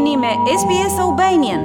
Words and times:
jeni 0.00 0.16
me 0.16 0.30
SBS 0.60 0.94
Albanian 1.04 1.64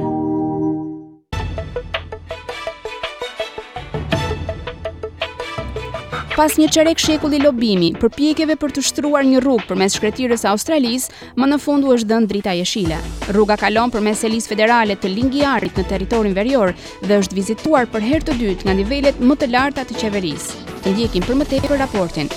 Pas 6.36 6.56
një 6.60 6.68
çerek 6.76 7.00
shekulli 7.00 7.38
lobimi, 7.40 7.92
përpjekjeve 8.02 8.58
për 8.60 8.74
të 8.76 8.84
shtruar 8.90 9.24
një 9.30 9.40
rrugë 9.46 9.70
përmes 9.70 9.96
shkretirës 9.96 10.44
së 10.44 10.50
Australisë, 10.52 11.14
më 11.40 11.50
në 11.54 11.62
fund 11.66 11.86
u 11.88 11.94
është 11.96 12.10
dhënë 12.12 12.30
drita 12.34 12.56
jeshile. 12.60 12.98
Rruga 13.32 13.56
kalon 13.62 13.94
përmes 13.96 14.24
Elis 14.28 14.50
Federale 14.52 14.98
të 15.00 15.14
Lingiarit 15.16 15.78
në 15.80 15.86
territorin 15.94 16.36
verior 16.36 16.74
dhe 17.06 17.22
është 17.22 17.40
vizituar 17.40 17.88
për 17.94 18.04
herë 18.10 18.26
të 18.26 18.36
dytë 18.44 18.66
nga 18.68 18.76
nivelet 18.82 19.22
më 19.24 19.40
të 19.46 19.52
larta 19.56 19.86
të 19.88 20.02
qeverisë. 20.04 20.60
Të 20.84 20.98
ndjekim 20.98 21.24
për 21.30 21.40
më 21.40 21.50
tepër 21.56 21.78
raportin. 21.86 22.28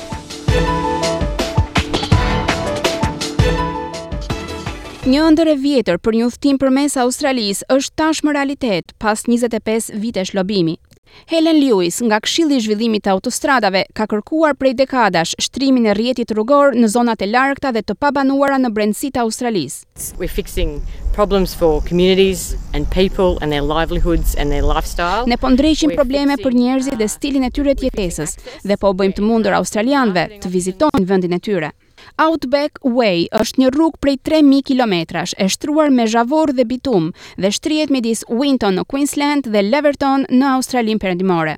Një 5.08 5.20
ëndër 5.24 5.48
e 5.48 5.52
vjetër 5.56 5.96
për 6.04 6.16
një 6.18 6.24
për 6.44 6.56
përmes 6.60 6.94
Australisë 7.00 7.66
është 7.72 7.92
tashmë 7.96 8.32
realitet 8.36 8.90
pas 9.00 9.22
25 9.24 9.86
vitesh 10.02 10.34
lobimi. 10.36 10.74
Helen 11.32 11.56
Lewis, 11.56 12.02
nga 12.04 12.18
Këshilli 12.20 12.58
i 12.58 12.60
Zhvillimit 12.64 13.04
të 13.06 13.14
Autostradave, 13.14 13.86
ka 13.96 14.04
kërkuar 14.10 14.52
prej 14.60 14.74
dekadash 14.82 15.32
shtrimin 15.46 15.88
e 15.88 15.94
rjetit 15.96 16.34
rrugor 16.36 16.76
në 16.76 16.90
zonat 16.94 17.24
e 17.24 17.30
largëta 17.30 17.72
dhe 17.78 17.86
të 17.88 17.96
pabanuara 18.04 18.60
në 18.60 18.72
brendësitë 18.76 19.16
e 19.16 19.24
Australisë. 19.24 19.78
fixing 20.36 20.76
problems 21.16 21.54
for 21.62 21.80
communities 21.88 22.44
and 22.74 22.84
people 22.98 23.38
and 23.40 23.48
their 23.50 23.64
livelihoods 23.72 24.36
and 24.36 24.52
their 24.52 24.68
lifestyle. 24.74 25.24
Ne 25.26 25.36
po 25.40 25.48
ndrejshim 25.56 25.96
probleme 25.96 26.36
për 26.44 26.52
njerëzit 26.60 27.00
dhe 27.00 27.08
stilin 27.16 27.44
e 27.44 27.50
tyre 27.56 27.72
të 27.80 27.88
jetesës 27.88 28.36
dhe 28.68 28.76
po 28.84 28.92
bëjmë 29.00 29.16
të 29.16 29.22
mundur 29.32 29.56
australianëve 29.62 30.28
të 30.44 30.48
vizitojnë 30.58 31.06
vendin 31.14 31.32
e 31.32 31.40
tyre. 31.48 31.72
Outback 32.18 32.78
Way 32.84 33.24
është 33.40 33.60
një 33.62 33.70
rrugë 33.76 34.00
prej 34.04 34.16
3000 34.30 34.62
kilometrash, 34.72 35.36
e 35.42 35.46
shtruar 35.56 35.94
me 35.98 36.06
zhavor 36.12 36.54
dhe 36.58 36.66
bitum 36.74 37.10
dhe 37.36 37.52
shtrihet 37.58 37.94
midis 37.98 38.24
Winton 38.44 38.80
në 38.80 38.86
Queensland 38.94 39.52
dhe 39.56 39.64
Leverton 39.70 40.28
në 40.40 40.54
Australinë 40.60 41.04
Perëndimore. 41.06 41.56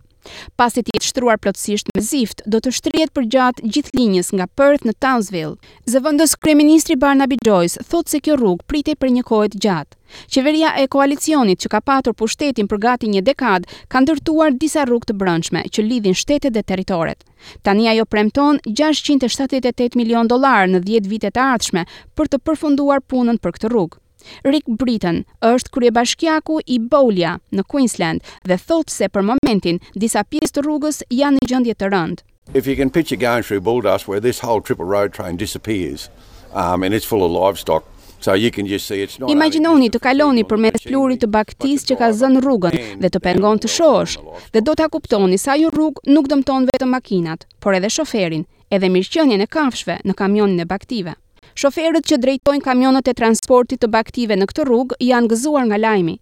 Pas 0.60 0.74
të 0.74 0.82
jetë 0.94 1.08
shtruar 1.10 1.38
plotësisht 1.40 1.88
me 1.94 2.02
zift, 2.06 2.42
do 2.54 2.60
të 2.64 2.72
shtrijet 2.78 3.12
për 3.16 3.26
gjatë 3.34 3.70
gjithë 3.76 3.96
linjës 3.98 4.32
nga 4.36 4.46
përth 4.58 4.84
në 4.88 4.94
Townsville. 5.04 5.54
Zëvëndës 5.92 6.34
kreministri 6.44 6.96
Barnaby 7.04 7.38
Joyce 7.48 7.80
thotë 7.92 8.12
se 8.14 8.20
kjo 8.26 8.36
rrugë 8.40 8.66
pritej 8.72 8.96
për 9.02 9.14
një 9.16 9.22
kohet 9.30 9.56
gjatë. 9.64 9.96
Qeveria 10.34 10.72
e 10.82 10.88
koalicionit 10.90 11.60
që 11.62 11.68
ka 11.72 11.80
patur 11.90 12.14
për 12.18 12.32
shtetin 12.34 12.68
për 12.72 12.80
gati 12.84 13.10
një 13.12 13.22
dekad, 13.30 13.66
ka 13.88 14.02
ndërtuar 14.02 14.56
disa 14.60 14.82
rrugë 14.90 15.10
të 15.12 15.16
brëndshme 15.22 15.62
që 15.76 15.86
lidhin 15.86 16.18
shtetet 16.22 16.56
dhe 16.56 16.64
teritoret. 16.72 17.22
Tani 17.66 17.86
jo 18.00 18.04
premton 18.14 18.58
678 18.82 19.96
milion 20.00 20.26
dollar 20.34 20.66
në 20.68 20.82
10 20.90 21.10
vitet 21.14 21.38
ardhshme 21.46 21.86
për 22.18 22.32
të 22.34 22.42
përfunduar 22.48 23.04
punën 23.12 23.38
për 23.38 23.56
këtë 23.58 23.72
rrugë. 23.74 24.00
Rick 24.46 24.66
Britton 24.78 25.18
është 25.50 25.72
kryebashkiaku 25.76 26.58
i 26.74 26.78
Bolia 26.92 27.34
në 27.56 27.64
Queensland 27.72 28.24
dhe 28.48 28.58
thot 28.66 28.90
se 28.92 29.08
për 29.08 29.24
momentin 29.32 29.80
disa 30.02 30.24
pjesë 30.30 30.58
të 30.58 30.64
rrugës 30.66 31.02
janë 31.22 31.40
në 31.42 31.50
gjendje 31.52 31.76
të 31.80 31.90
rëndë. 31.94 32.26
If 32.60 32.66
you 32.66 32.74
can 32.80 32.90
picture 32.90 33.20
going 33.24 33.42
through 33.44 33.62
Bulldust 33.68 34.08
where 34.08 34.20
this 34.20 34.40
whole 34.44 34.60
triple 34.60 34.84
road 34.92 35.12
train 35.12 35.36
disappears 35.36 36.08
um, 36.52 36.82
and 36.82 36.92
it's 36.94 37.06
full 37.12 37.24
of 37.24 37.30
livestock, 37.40 37.86
So 38.22 38.34
you 38.36 38.50
can 38.52 38.66
just 38.68 38.84
see 38.86 38.98
it's 39.00 39.16
not. 39.18 39.30
Imagjinoni 39.32 39.86
të 39.88 39.96
kaloni 40.04 40.42
përmes 40.44 40.82
plurit 40.84 41.22
të 41.22 41.28
baktisë 41.32 41.86
që 41.88 41.94
ka 41.96 42.10
zënë 42.18 42.42
rrugën 42.44 42.74
dhe 43.00 43.08
të 43.14 43.20
pengon 43.24 43.56
të 43.64 43.70
shohësh 43.72 44.18
dhe 44.52 44.60
do 44.66 44.74
ta 44.76 44.90
kuptoni 44.92 45.38
se 45.40 45.48
ajo 45.54 45.70
rrugë 45.72 46.04
nuk 46.12 46.28
dëmton 46.28 46.68
vetëm 46.68 46.92
makinat, 46.92 47.46
por 47.64 47.72
edhe 47.78 47.88
shoferin, 47.88 48.44
edhe 48.68 48.92
mirëqenien 48.92 49.40
e 49.40 49.48
kafshëve 49.48 49.96
në 50.04 50.18
kamionin 50.20 50.60
e 50.60 50.68
baktive. 50.68 51.16
Shoferët 51.58 52.06
që 52.08 52.18
drejtojnë 52.22 52.62
kamionët 52.64 53.08
e 53.10 53.14
transportit 53.18 53.82
të 53.82 53.88
baktive 53.94 54.36
në 54.38 54.46
këtë 54.50 54.66
rrugë 54.68 54.98
janë 55.06 55.30
gëzuar 55.32 55.66
nga 55.68 55.78
lajmi. 55.80 56.14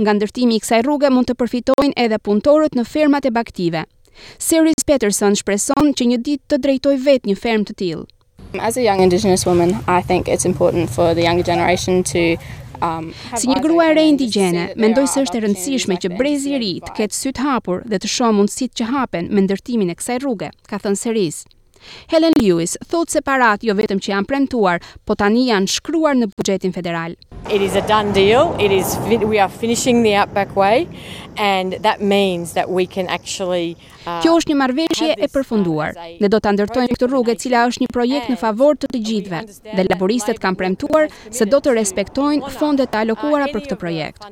Nga 0.00 0.12
ndërtimi 0.18 0.56
i 0.58 0.62
kësaj 0.62 0.82
rruge 0.86 1.10
mund 1.10 1.28
të 1.30 1.36
përfitojnë 1.40 1.96
edhe 2.04 2.18
punëtorët 2.28 2.76
në 2.78 2.84
fermat 2.90 3.26
e 3.26 3.32
baktive. 3.36 3.84
Seris 4.38 4.84
Peterson 4.86 5.34
shpreson 5.40 5.94
që 5.98 6.08
një 6.10 6.18
ditë 6.26 6.48
të 6.52 6.60
drejtoj 6.66 6.96
vet 7.08 7.24
një 7.26 7.36
ferm 7.40 7.64
të 7.66 7.76
tillë. 7.80 8.04
As 8.62 8.76
a 8.78 8.82
young 8.84 9.00
indigenous 9.02 9.46
woman, 9.48 9.72
I 9.96 10.00
think 10.02 10.28
it's 10.28 10.44
important 10.46 10.88
for 10.90 11.14
the 11.14 11.24
younger 11.26 11.42
generation 11.46 12.04
to 12.12 12.26
um. 12.82 13.10
Si 13.34 13.50
një 13.50 13.58
grua 13.64 13.88
e 13.90 13.96
rentigjene, 13.98 14.68
mendoj 14.78 15.08
se 15.10 15.24
është 15.26 15.40
e 15.40 15.42
rëndësishme 15.46 15.98
që 16.04 16.12
brezi 16.20 16.54
i 16.54 16.62
ri 16.62 16.72
të 16.84 16.94
ketë 17.00 17.34
hapur 17.48 17.82
dhe 17.90 17.98
të 18.04 18.12
shohë 18.14 18.36
mundësitë 18.38 18.76
që 18.82 18.90
hapen 18.94 19.28
me 19.34 19.42
ndërtimin 19.48 19.90
e 19.90 19.98
kësaj 19.98 20.22
rruge, 20.26 20.54
ka 20.70 20.78
thënë 20.86 21.00
Series. 21.04 21.42
Helen 22.08 22.32
Lewis 22.40 22.76
thot 22.88 23.10
se 23.10 23.20
parat 23.24 23.64
jo 23.68 23.74
vetëm 23.78 24.00
që 24.02 24.12
janë 24.14 24.28
premtuar, 24.30 24.82
po 25.08 25.16
tani 25.18 25.46
janë 25.48 25.70
shkruar 25.78 26.16
në 26.18 26.30
buxhetin 26.34 26.74
federal. 26.74 27.14
It 27.52 27.60
is 27.60 27.74
a 27.76 27.82
done 27.88 28.12
deal. 28.16 28.54
It 28.58 28.72
is 28.72 28.94
we 29.08 29.38
are 29.38 29.50
finishing 29.52 30.02
the 30.02 30.14
outback 30.16 30.54
way 30.56 30.88
and 31.36 31.74
that 31.84 32.00
means 32.00 32.52
that 32.54 32.70
we 32.70 32.86
can 32.86 33.06
actually 33.08 33.76
uh, 34.06 34.20
Kjo 34.24 34.36
është 34.40 34.52
një 34.52 34.56
marrëveshje 34.62 35.10
e 35.16 35.26
uh, 35.26 35.32
përfunduar. 35.34 35.92
dhe 36.20 36.30
do 36.34 36.40
ta 36.40 36.52
ndërtojmë 36.54 36.92
këtë 36.96 37.08
rrugë 37.10 37.34
e 37.34 37.38
cila 37.44 37.66
është 37.70 37.84
një 37.84 37.90
projekt 37.94 38.32
në 38.32 38.38
favor 38.42 38.76
të 38.78 38.90
të 38.94 39.02
gjithëve 39.08 39.40
dhe 39.76 39.86
laboristët 39.90 40.40
kanë 40.42 40.60
premtuar 40.62 41.10
se 41.30 41.44
do 41.46 41.60
të 41.60 41.76
respektojnë 41.80 42.52
fondet 42.58 42.94
e 42.96 43.02
alokuara 43.04 43.48
uh, 43.50 43.52
për 43.54 43.66
këtë 43.68 43.80
projekt. 43.80 44.24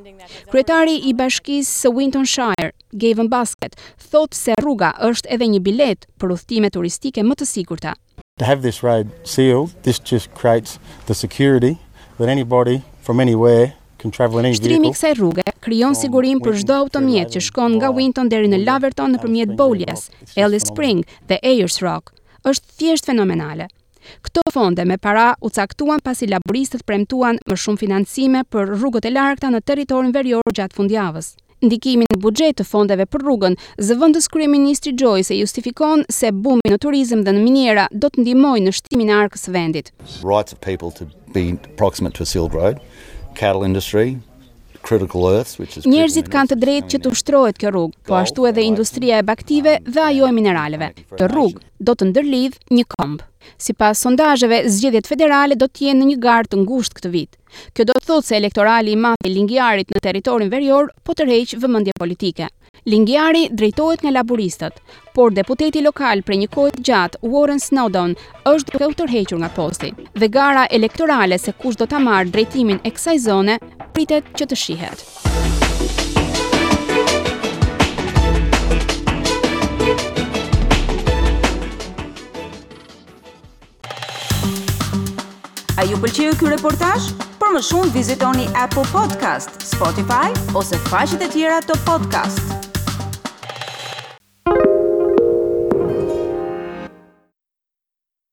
Kryetari 0.52 0.98
i 1.04 1.12
bashkisë 1.14 1.80
së 1.82 1.92
Winton 1.96 2.24
Shire, 2.28 2.72
Gavin 2.94 3.28
Basket, 3.28 3.72
thot 3.96 4.36
se 4.36 4.52
rruga 4.60 4.90
është 5.08 5.30
edhe 5.32 5.46
një 5.54 5.60
bilet 5.64 6.02
për 6.20 6.34
uthtime 6.34 6.68
turistike 6.70 7.24
më 7.24 7.38
të 7.40 7.46
sigurta. 7.48 7.94
To 8.40 8.44
have 8.44 8.60
this 8.60 8.82
road 8.84 9.08
sealed, 9.24 9.72
this 9.84 9.98
just 9.98 10.28
creates 10.36 10.76
the 11.08 11.14
security 11.16 11.78
that 12.18 12.28
anybody 12.28 12.82
from 13.00 13.20
anywhere 13.20 13.72
can 13.96 14.10
travel 14.12 14.38
in 14.42 14.48
any 14.48 14.58
vehicle. 14.58 14.64
Shtrimi 14.64 14.92
kësaj 14.92 15.12
rruge 15.22 15.44
krijon 15.64 15.96
sigurim 15.96 16.42
për 16.44 16.60
çdo 16.60 16.76
automjet 16.84 17.32
që 17.32 17.44
shkon 17.48 17.78
nga 17.80 17.88
Winton 17.96 18.28
deri 18.28 18.50
në 18.52 18.60
Laverton 18.66 19.16
nëpërmjet 19.16 19.54
Bolias, 19.56 20.10
Alice 20.36 20.68
Spring 20.68 21.00
dhe 21.32 21.38
Ayers 21.40 21.80
Rock. 21.80 22.12
Është 22.44 22.76
thjesht 22.82 23.08
fenomenale. 23.08 23.70
Këto 24.20 24.42
fonde 24.52 24.84
me 24.84 24.98
para 24.98 25.30
u 25.40 25.48
caktuan 25.48 26.02
pasi 26.04 26.26
laboristët 26.28 26.82
premtuan 26.84 27.38
më 27.48 27.56
shumë 27.56 27.80
financime 27.86 28.42
për 28.52 28.74
rrugët 28.76 29.06
e 29.08 29.14
larkëta 29.16 29.52
në 29.54 29.62
territorin 29.62 30.12
verior 30.12 30.52
gjatë 30.52 30.76
fundjavës. 30.76 31.30
Ndikimin 31.62 32.08
në 32.10 32.16
bugjet 32.24 32.56
të 32.58 32.64
fondeve 32.66 33.04
për 33.06 33.22
rrugën, 33.22 33.54
zëvëndës 33.86 34.24
kërë 34.34 34.48
Ministri 34.50 34.92
Gjoj 34.98 35.22
justifikon 35.38 36.02
se 36.10 36.32
bumi 36.34 36.72
në 36.72 36.78
turizm 36.82 37.22
dhe 37.24 37.36
në 37.36 37.42
miniera 37.44 37.84
do 38.02 38.10
të 38.10 38.24
ndimoj 38.24 38.56
në 38.64 38.72
shtimin 38.80 39.12
arkës 39.14 39.46
vendit 39.46 39.92
critical 44.82 45.26
earths 45.30 45.54
which 45.60 45.76
is 45.78 45.84
Njerëzit 45.88 46.28
kanë 46.34 46.52
të 46.52 46.58
drejtë 46.64 46.88
që 46.92 46.98
të 47.04 47.10
ushtrohet 47.16 47.58
kjo 47.62 47.70
rrugë, 47.72 47.96
po 48.08 48.16
ashtu 48.20 48.46
edhe 48.50 48.64
industria 48.66 49.20
e 49.22 49.26
baktive 49.30 49.76
dhe 49.88 50.04
ajo 50.08 50.28
e 50.30 50.34
mineraleve. 50.38 50.90
Të 51.18 51.28
rrugë 51.30 51.62
do 51.88 51.94
të 51.96 52.10
ndërlidh 52.12 52.58
një 52.78 52.86
Si 53.58 53.72
Sipas 53.74 53.98
sondazheve, 54.04 54.60
zgjedhjet 54.72 55.08
federale 55.10 55.56
do 55.58 55.66
të 55.66 55.88
jenë 55.88 56.00
në 56.00 56.04
një 56.12 56.18
gardh 56.22 56.50
të 56.52 56.60
ngushtë 56.60 56.96
këtë 56.98 57.10
vit. 57.14 57.32
Kjo 57.74 57.86
do 57.88 57.96
të 57.98 58.06
thotë 58.10 58.26
se 58.28 58.36
elektorali 58.38 58.94
i 58.94 58.98
madh 59.02 59.26
i 59.26 59.32
Lingjarit 59.34 59.90
në 59.90 60.02
territorin 60.04 60.52
verior 60.52 60.92
po 61.02 61.16
tërheq 61.18 61.56
vëmendje 61.62 61.96
politike. 61.98 62.46
Lingjari 62.86 63.48
drejtohet 63.50 64.02
nga 64.06 64.12
laburistët, 64.14 64.78
por 65.14 65.34
deputeti 65.34 65.82
lokal 65.82 66.22
për 66.26 66.38
një 66.42 66.48
kohë 66.54 66.84
gjatë, 66.86 67.20
Warren 67.34 67.60
Snowdon, 67.62 68.14
është 68.48 68.76
duke 68.76 68.90
u 68.90 68.96
tërhequr 69.02 69.42
nga 69.42 69.50
posti. 69.58 69.92
Dhe 70.14 70.30
gara 70.38 70.64
elektorale 70.78 71.38
se 71.38 71.52
kush 71.52 71.76
do 71.82 71.86
ta 71.86 71.98
drejtimin 72.30 72.78
e 72.86 72.90
kësaj 72.94 73.18
zone 73.26 73.58
pritet 73.94 74.26
që 74.38 74.46
të 74.48 74.58
shihet. 74.58 75.04
A 85.82 85.86
ju 85.88 85.96
pëlqeu 86.02 86.34
ky 86.38 86.50
reportazh? 86.52 87.08
Për 87.40 87.56
më 87.56 87.62
shumë 87.66 87.94
vizitoni 87.96 88.44
App 88.60 88.76
Podcast, 88.92 89.58
Spotify 89.72 90.30
ose 90.58 90.78
faqet 90.92 91.26
e 91.26 91.30
tjera 91.34 91.62
të 91.66 91.80
podcast-it. 91.88 92.71